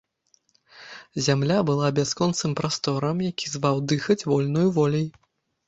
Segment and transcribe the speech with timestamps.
[1.25, 5.09] Зямля была бясконцым прасторам, які зваў дыхаць вольнаю воляй.